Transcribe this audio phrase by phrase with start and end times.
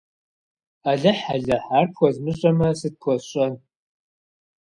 [0.89, 3.53] Алыхь-алыхь, ар пхуэзмыщӀэмэ, сыт пхуэсщӀэн!